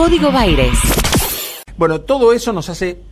[0.00, 0.78] Código Baires.
[1.76, 3.02] Bueno, todo eso nos hace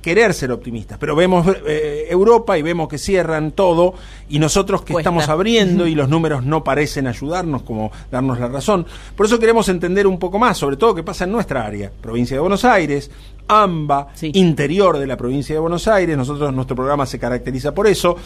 [0.00, 3.94] querer ser optimistas, pero vemos eh, Europa y vemos que cierran todo
[4.28, 8.86] y nosotros que estamos abriendo y los números no parecen ayudarnos como darnos la razón.
[9.16, 12.36] Por eso queremos entender un poco más, sobre todo qué pasa en nuestra área, provincia
[12.36, 13.10] de Buenos Aires,
[13.48, 18.16] AMBA, interior de la provincia de Buenos Aires, nosotros nuestro programa se caracteriza por eso.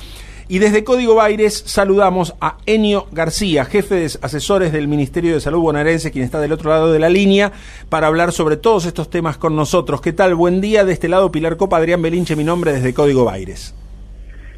[0.53, 5.61] Y desde Código Baires saludamos a Enio García, jefe de asesores del Ministerio de Salud
[5.61, 7.53] bonaerense, quien está del otro lado de la línea,
[7.89, 10.03] para hablar sobre todos estos temas con nosotros.
[10.03, 10.35] ¿Qué tal?
[10.35, 10.85] Buen día.
[10.85, 13.75] De este lado, Pilar Copa, Adrián Belinche, mi nombre desde Código Baires.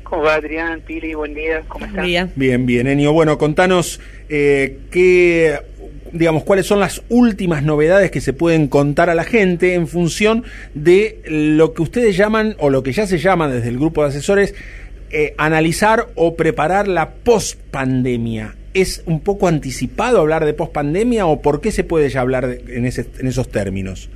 [0.03, 1.15] ¿Cómo va Adrián, Pili?
[1.15, 2.05] Buen día, ¿cómo estás?
[2.35, 3.13] Bien, bien, Enio.
[3.13, 5.61] Bueno, contanos eh, qué
[6.15, 10.45] digamos, cuáles son las últimas novedades que se pueden contar a la gente en función
[10.73, 14.09] de lo que ustedes llaman, o lo que ya se llama desde el grupo de
[14.09, 14.55] asesores,
[15.17, 18.57] eh, analizar o preparar la post-pandemia.
[18.75, 22.85] ¿Es un poco anticipado hablar de post-pandemia o por qué se puede ya hablar en,
[22.85, 24.11] ese, en esos términos?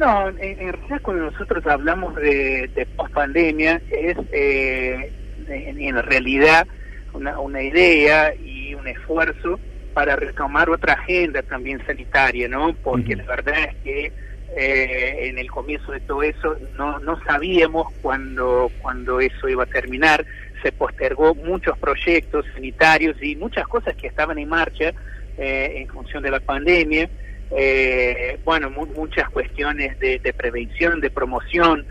[0.00, 5.12] No, en, realidad cuando nosotros hablamos de, de post-pandemia es eh,
[5.46, 6.66] en, realidad
[7.12, 9.60] una, una idea y un esfuerzo
[9.94, 12.74] para retomar otra agenda también sanitaria, ¿no?
[12.82, 14.12] Porque la verdad es que
[14.54, 19.66] eh, en el comienzo de todo eso no, no sabíamos cuándo, cuando eso iba a
[19.66, 20.24] terminar,
[20.62, 24.94] se postergó muchos proyectos sanitarios y muchas cosas que estaban en marcha
[25.36, 27.10] eh, en función de la pandemia,
[27.50, 31.84] eh, bueno, muchas cuestiones de, prevención, de promoción,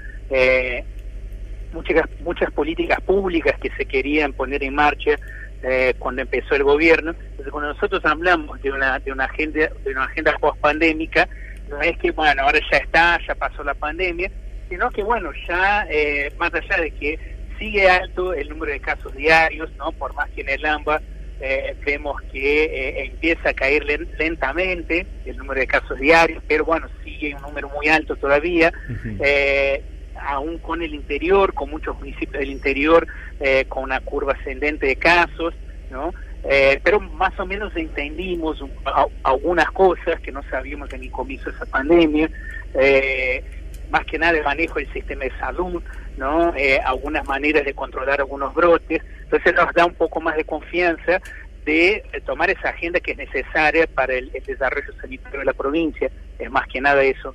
[1.71, 5.19] muchas, muchas políticas públicas que se querían poner en marcha
[5.99, 7.11] cuando empezó el gobierno.
[7.11, 11.27] Entonces, cuando nosotros hablamos de una, de una agenda, de una agenda post pandémica,
[11.69, 14.31] no es que, bueno, ahora ya está, ya pasó la pandemia,
[14.69, 17.19] sino que, bueno, ya, eh, más allá de que
[17.59, 19.91] sigue alto el número de casos diarios, ¿no?
[19.91, 21.01] Por más que en el AMBA
[21.39, 23.85] eh, vemos que eh, empieza a caer
[24.17, 28.71] lentamente el número de casos diarios, pero bueno, sigue un número muy alto todavía.
[30.27, 33.05] aún con el interior, con muchos municipios del interior,
[33.67, 35.53] con una curva ascendente de casos,
[35.91, 36.13] ¿no?
[36.47, 38.63] Eh, pero más o menos entendimos
[39.23, 42.29] algunas cosas que no sabíamos en el comienzo de esa pandemia,
[42.75, 43.43] eh,
[43.89, 45.81] más que nada el manejo del sistema de salud,
[46.17, 50.43] no eh, algunas maneras de controlar algunos brotes, entonces nos da un poco más de
[50.43, 51.19] confianza
[51.65, 56.51] de tomar esa agenda que es necesaria para el desarrollo sanitario de la provincia, es
[56.51, 57.33] más que nada eso.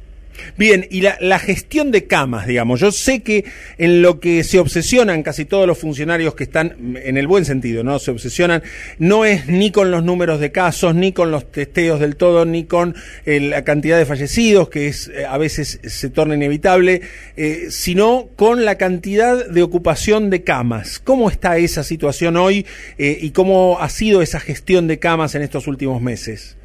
[0.57, 2.81] Bien, y la, la, gestión de camas, digamos.
[2.81, 3.45] Yo sé que
[3.79, 7.85] en lo que se obsesionan casi todos los funcionarios que están, en el buen sentido,
[7.85, 7.99] ¿no?
[7.99, 8.63] Se obsesionan,
[8.99, 12.65] no es ni con los números de casos, ni con los testeos del todo, ni
[12.65, 12.95] con
[13.27, 17.03] eh, la cantidad de fallecidos, que es eh, a veces se torna inevitable,
[17.37, 20.99] eh, sino con la cantidad de ocupación de camas.
[20.99, 22.67] ¿Cómo está esa situación hoy
[22.99, 26.57] y cómo ha sido esa gestión de camas en estos últimos meses?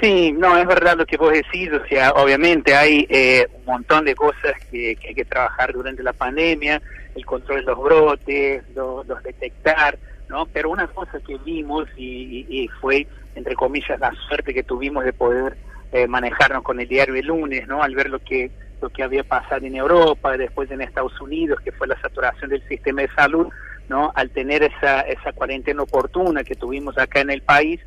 [0.00, 4.06] Sí, no, es verdad lo que vos decís, o sea, obviamente hay eh, un montón
[4.06, 6.80] de cosas que, hay que trabajar durante la pandemia,
[7.14, 10.46] el control de los brotes, los, detectar, ¿no?
[10.46, 15.58] Pero una cosa que vimos y, fue, entre comillas, la suerte que tuvimos de poder
[15.92, 17.82] eh, manejarnos con el diario el lunes, ¿no?
[17.82, 18.50] Al ver lo que
[18.80, 22.66] lo que había pasado en Europa, después en Estados Unidos, que fue la saturación del
[22.66, 23.48] sistema de salud,
[23.90, 24.10] ¿no?
[24.14, 27.78] Al tener esa, esa cuarentena oportuna que tuvimos acá en el país,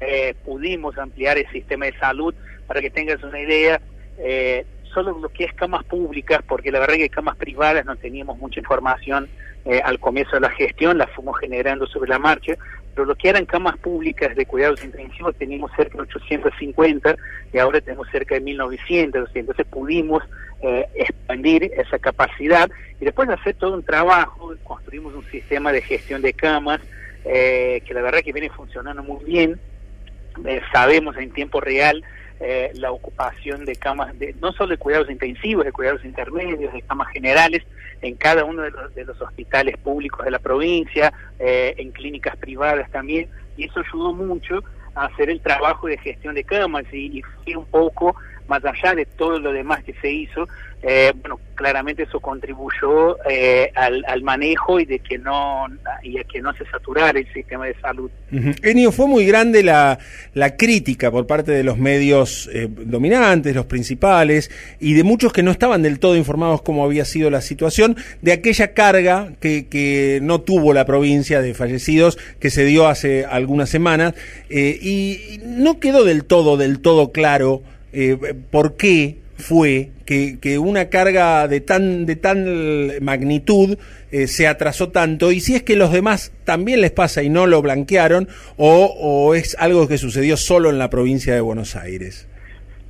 [0.00, 2.34] eh, pudimos ampliar el sistema de salud.
[2.66, 3.80] Para que tengas una idea,
[4.18, 8.38] eh, solo lo que es camas públicas, porque la verdad que camas privadas no teníamos
[8.38, 9.28] mucha información
[9.64, 12.54] eh, al comienzo de la gestión, las fuimos generando sobre la marcha,
[12.94, 17.16] pero lo que eran camas públicas de cuidados intensivos teníamos cerca de 850
[17.52, 20.22] y ahora tenemos cerca de 1900, entonces pudimos
[20.62, 22.68] eh, expandir esa capacidad
[23.00, 26.80] y después de hacer todo un trabajo, construimos un sistema de gestión de camas
[27.22, 29.60] que la verdad que viene funcionando muy bien,
[30.44, 32.04] eh, sabemos en tiempo real
[32.40, 36.82] eh, la ocupación de camas, de, no solo de cuidados intensivos, de cuidados intermedios, de
[36.82, 37.62] camas generales,
[38.00, 42.36] en cada uno de los, de los hospitales públicos de la provincia, eh, en clínicas
[42.36, 43.28] privadas también,
[43.58, 44.64] y eso ayudó mucho
[44.94, 48.16] a hacer el trabajo de gestión de camas y, y fue un poco
[48.50, 50.48] más allá de todo lo demás que se hizo,
[50.82, 55.66] eh, bueno, claramente eso contribuyó eh, al, manejo y de que no
[56.02, 58.10] y a que no se saturara el sistema de salud.
[58.62, 59.98] Enio, fue muy grande la,
[60.34, 64.50] la crítica por parte de los medios eh, dominantes, los principales,
[64.80, 68.32] y de muchos que no estaban del todo informados cómo había sido la situación, de
[68.32, 73.68] aquella carga que, que no tuvo la provincia de fallecidos que se dio hace algunas
[73.68, 74.14] semanas,
[74.48, 77.62] y no quedó del todo, del todo claro
[78.50, 83.78] por qué fue que, una carga de tan, de tan magnitud
[84.10, 87.46] eh, se atrasó tanto y si es que los demás también les pasa y no
[87.46, 92.28] lo blanquearon o, o es algo que sucedió solo en la provincia de Buenos Aires.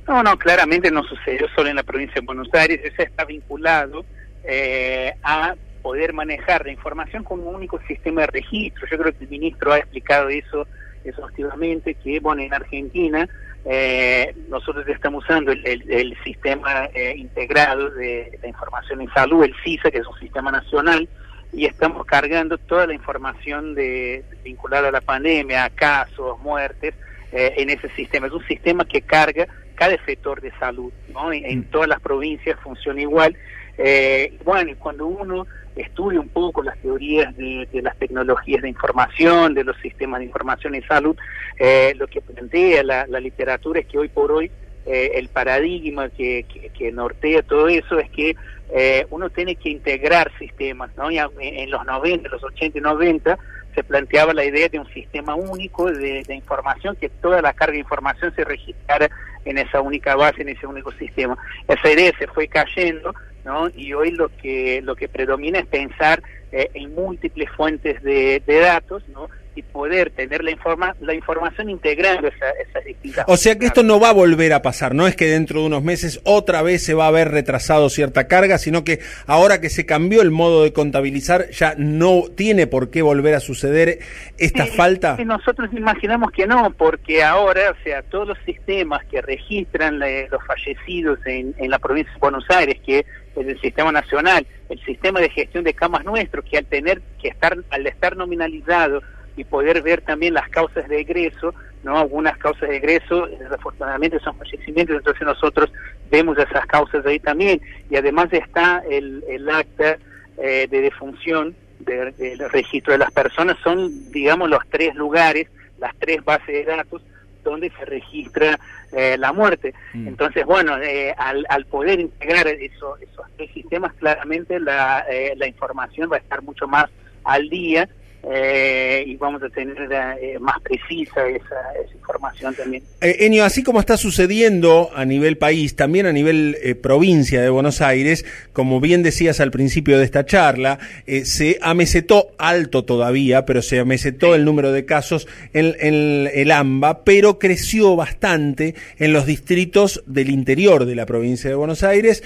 [0.07, 4.03] No, no, claramente no sucedió solo en la provincia de Buenos Aires, eso está vinculado
[4.43, 8.87] eh, a poder manejar la información con un único sistema de registro.
[8.89, 10.67] Yo creo que el ministro ha explicado eso
[11.03, 13.27] exhaustivamente, que bueno, en Argentina
[13.65, 19.91] eh, nosotros estamos usando el, sistema eh, integrado de la información en salud, el CISA,
[19.91, 21.07] que es un sistema nacional,
[21.53, 26.95] y estamos cargando toda la información de, vinculada a la pandemia, casos, muertes,
[27.31, 28.27] eh, en ese sistema.
[28.27, 31.31] Es un sistema que carga cada sector de salud, ¿no?
[31.31, 31.63] En, mm.
[31.65, 33.35] todas las provincias funciona igual.
[33.77, 39.53] Eh, bueno, y cuando uno estudia un poco las teorías de, las tecnologías de información,
[39.53, 41.15] de los sistemas de información en salud,
[41.57, 44.51] eh, lo que plantea la, literatura es que hoy por hoy
[44.85, 46.45] eh, el paradigma que,
[46.93, 48.35] nortea todo eso es que
[48.73, 51.09] eh, uno tiene que integrar sistemas, ¿no?
[51.11, 53.37] en, los 90, los 80 y 90
[53.75, 57.79] se planteaba la idea de un sistema único de, información, que toda la carga de
[57.79, 59.09] información se registrara
[59.45, 61.37] en esa única base, en ese único sistema.
[61.67, 63.13] Esa idea se fue cayendo
[63.45, 63.69] ¿no?
[63.75, 66.21] Y hoy lo que lo que predomina es pensar
[66.53, 69.29] eh, en múltiples fuentes de, de, datos, ¿no?
[69.55, 73.23] Y poder tener la informa la información integrando esa, esas distintas.
[73.29, 75.67] O sea que esto no va a volver a pasar, no es que dentro de
[75.67, 79.69] unos meses otra vez se va a haber retrasado cierta carga, sino que ahora que
[79.69, 83.99] se cambió el modo de contabilizar ya no tiene por qué volver a suceder
[84.37, 85.17] esta falta.
[85.23, 91.19] nosotros imaginamos que no, porque ahora, o sea, todos los sistemas que registran los fallecidos
[91.25, 93.05] en, en la provincia de Buenos Aires, que
[93.35, 97.57] el sistema nacional, el sistema de gestión de camas nuestro, que al tener que estar,
[97.69, 99.01] al estar nominalizado
[99.37, 104.37] y poder ver también las causas de egreso, no algunas causas de egreso, desafortunadamente son
[104.37, 105.71] fallecimientos, entonces nosotros
[106.09, 109.97] vemos esas causas ahí también, y además está el, el acta
[110.37, 115.47] eh, de defunción del registro de las personas, son digamos los tres lugares,
[115.79, 117.01] las tres bases de datos
[117.43, 118.59] donde se registra
[118.91, 119.73] eh, la muerte.
[119.93, 120.07] Mm.
[120.07, 125.47] Entonces, bueno, eh, al, al, poder integrar eso, esos tres sistemas, claramente la, eh, la
[125.47, 126.85] información va a estar mucho más
[127.23, 127.87] al día
[128.23, 132.83] eh, y vamos a tener eh, más precisa esa, esa información también.
[133.01, 137.49] Eh, Enio, así como está sucediendo a nivel país, también a nivel eh, provincia de
[137.49, 140.77] Buenos Aires, como bien decías al principio de esta charla,
[141.23, 147.03] se amesetó alto todavía, pero se amesetó el número de casos en, en, el AMBA,
[147.03, 152.23] pero creció bastante en los distritos del interior de la provincia de Buenos Aires,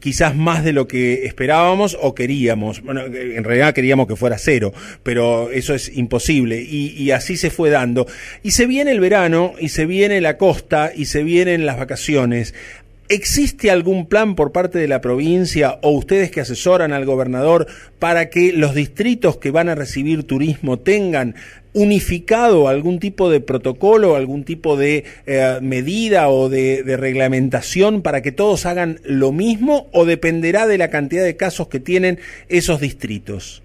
[0.00, 2.82] quizás más de lo que esperábamos o queríamos.
[2.82, 4.72] Bueno, en realidad queríamos que fuera cero
[5.02, 8.06] pero eso es imposible y, así se fue dando.
[8.42, 12.54] Y se viene el verano y se viene la costa y se vienen las vacaciones.
[13.08, 17.66] ¿Existe algún plan por parte de la provincia o ustedes que asesoran al gobernador
[17.98, 21.34] para que los distritos que van a recibir turismo tengan
[21.72, 28.22] unificado algún tipo de protocolo, algún tipo de eh, medida o de, de, reglamentación para
[28.22, 32.80] que todos hagan lo mismo o dependerá de la cantidad de casos que tienen esos
[32.80, 33.62] distritos?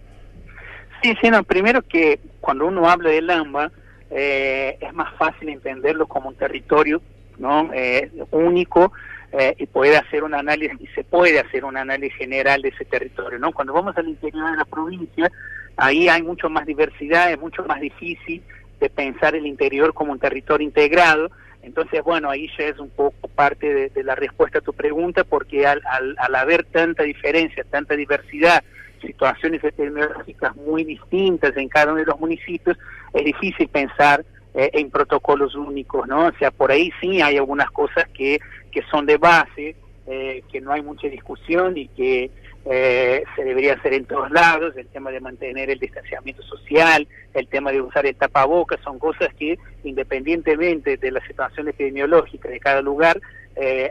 [1.02, 3.72] Sí, sí, no, primero que cuando uno habla del AMBA
[4.12, 7.02] eh, es más fácil entenderlo como un territorio
[7.38, 8.94] no eh, único
[9.32, 12.86] eh, y poder hacer un análisis y se puede hacer un análisis general de ese
[12.86, 15.30] territorio no cuando vamos al interior de la provincia
[15.76, 18.42] ahí hay mucho más diversidad es mucho más difícil
[18.80, 21.32] de pensar el interior como un territorio integrado.
[21.64, 25.66] Entonces bueno ahí ya es un poco parte de, la respuesta a tu pregunta porque
[25.66, 28.64] al, al, al haber tanta diferencia tanta diversidad
[29.02, 32.78] situaciones epidemiológicas muy distintas en cada uno de los municipios,
[33.14, 36.28] es difícil pensar eh, en protocolos únicos, ¿no?
[36.28, 38.40] O sea, por ahí sí hay algunas cosas que,
[38.72, 39.75] que son de base,
[40.08, 42.32] eh, que no hay mucha discusión y que
[42.66, 47.48] eh, se debería hacer en todos lados, el tema de mantener el distanciamiento social, el
[47.48, 52.82] tema de usar el tapabocas, son cosas que independientemente de la situación epidemiológica de cada
[52.82, 53.20] lugar,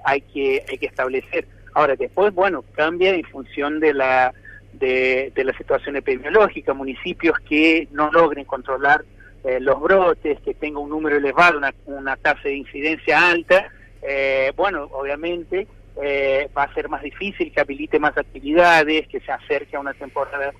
[0.05, 1.47] hay, que, hay que establecer.
[1.75, 4.33] Ahora, después, bueno, cambia en función de la
[4.79, 9.05] de, la situación epidemiológica, municipios que no logren controlar
[9.45, 13.71] eh, los brotes, que tenga un número elevado, una, una tasa de incidencia alta,
[14.03, 15.67] eh, bueno, obviamente
[16.03, 19.95] eh, va a ser más difícil que habilite más actividades, que se acerque a una
[19.95, 20.53] temporada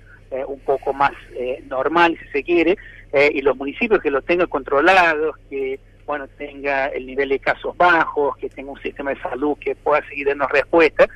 [0.47, 1.13] un poco más
[1.69, 2.75] normal, si se quiere,
[3.31, 8.35] y los municipios que lo tengan controlados, que bueno tenga el nivel de casos bajos,
[8.35, 11.07] que tenga un sistema de salud que pueda seguir dando respuesta,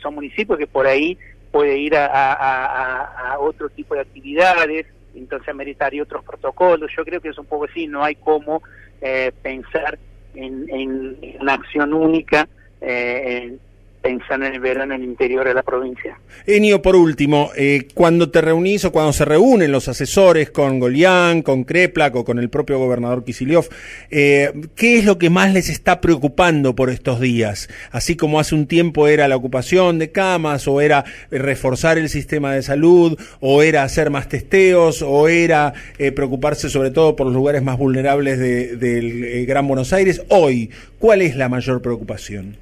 [0.00, 1.18] son municipios que por ahí
[1.52, 6.90] puede ir a, otro tipo de actividades, entonces ameritaría otros protocolos.
[6.96, 8.62] Yo creo que es un poco así, no hay cómo
[9.00, 9.98] eh, pensar
[10.34, 12.48] en, una acción única
[12.80, 13.58] eh,
[14.02, 16.18] pensando en el verano en el interior de la provincia.
[16.46, 21.42] Enio, por último, eh, cuando te reunís o cuando se reúnen los asesores con Golián,
[21.42, 23.68] con Kreplak o con el propio gobernador Kisiliov,
[24.10, 27.68] eh, ¿qué es lo que más les está preocupando por estos días?
[27.92, 32.52] Así como hace un tiempo era la ocupación de camas o era reforzar el sistema
[32.52, 37.34] de salud o era hacer más testeos o era eh, preocuparse sobre todo por los
[37.34, 42.61] lugares más vulnerables del Gran Buenos Aires, hoy, ¿cuál es la mayor preocupación?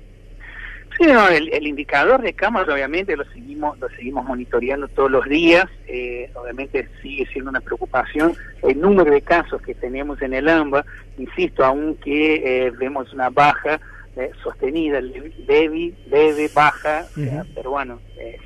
[1.00, 5.64] Sí, el, indicador de camas obviamente lo seguimos lo seguimos monitoreando todos los días.
[5.87, 10.85] Eh, obviamente sigue siendo una preocupación el número de casos que tenemos en el AMBA.
[11.16, 13.80] Insisto, aunque eh, vemos una baja
[14.14, 17.07] eh, sostenida, leve, leve, baja,
[17.54, 17.99] pero bueno,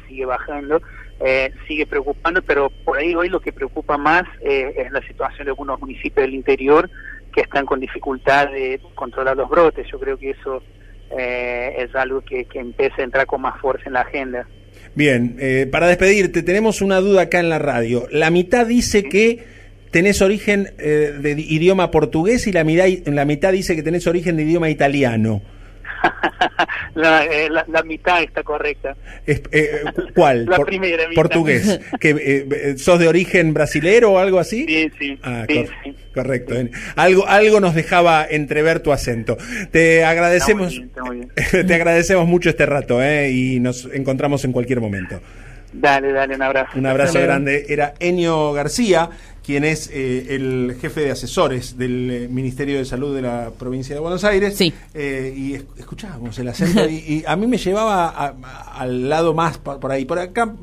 [0.06, 0.80] sigue bajando.
[1.66, 5.80] sigue preocupando, pero por ahí hoy lo que preocupa más es la situación de algunos
[5.80, 6.88] municipios del interior
[7.32, 9.88] que están con dificultad de controlar los brotes.
[9.90, 10.62] Yo creo que eso
[11.18, 14.46] eh, es algo que, que empieza a entrar con más fuerza en la agenda.
[14.94, 18.06] Bien, eh, para despedirte, tenemos una duda acá en la radio.
[18.10, 19.44] La mitad dice que
[19.90, 24.36] tenés origen eh, de idioma portugués y la mitad, la mitad dice que tenés origen
[24.36, 25.42] de idioma italiano.
[26.96, 28.96] Eh, la, mitad está correcta.
[29.26, 29.42] Eh,
[30.14, 30.46] ¿Cuál?
[30.46, 31.80] la primera Portugués.
[31.98, 34.64] ¿Que, eh, ¿Sos de origen brasilero o algo así?
[34.66, 35.18] Sí, sí.
[35.22, 35.44] Ah,
[36.14, 36.54] correcto.
[36.94, 39.36] Algo, algo nos dejaba entrever tu acento.
[39.72, 40.80] Te agradecemos,
[41.50, 45.20] te agradecemos mucho este rato y nos encontramos en cualquier momento.
[45.74, 46.78] Dale, dale, un abrazo.
[46.78, 47.66] Un abrazo grande.
[47.68, 49.10] Era Enio García,
[49.44, 53.92] quien es eh, el jefe de asesores del eh, Ministerio de Salud de la provincia
[53.92, 54.56] de Buenos Aires.
[54.56, 54.72] Sí.
[54.94, 58.34] Eh, y escuchábamos el acento y, a mí me llevaba
[58.72, 60.04] al lado más por, ahí.
[60.04, 60.54] Por acá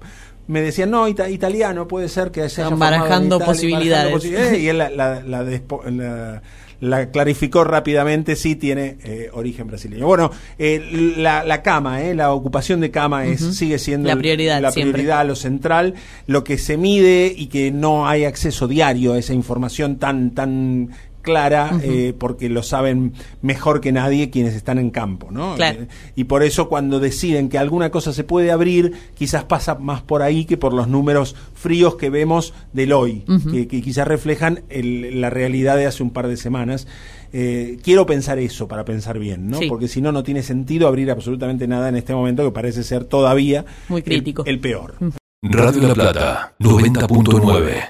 [0.47, 4.25] me decían, no, italiano, puede ser que se haya barajando, posibilidades.
[4.25, 4.35] y
[4.69, 6.41] él la, la, la
[6.81, 10.05] la clarificó rápidamente, sí tiene eh, origen brasileño.
[10.05, 14.59] Bueno, eh, la, la, cama, eh, la ocupación de cama es, sigue siendo la prioridad,
[14.59, 15.93] la prioridad, lo central,
[16.25, 20.89] lo que se mide y que no hay acceso diario a esa información tan, tan
[21.21, 25.57] clara eh, porque lo saben mejor que nadie quienes están en campo, ¿no?
[25.57, 30.01] Eh, y por eso cuando deciden que alguna cosa se puede abrir, quizás pasa más
[30.01, 35.29] por ahí que por los números fríos que vemos del hoy, que, quizás reflejan la
[35.29, 36.87] realidad de hace un par de semanas.
[37.33, 39.59] Eh, quiero pensar eso para pensar bien, ¿no?
[39.69, 43.05] Porque si no, no tiene sentido abrir absolutamente nada en este momento que parece ser
[43.05, 44.43] todavía muy crítico.
[44.45, 44.95] el, el peor.
[45.43, 47.89] Radio La Plata, 90.9.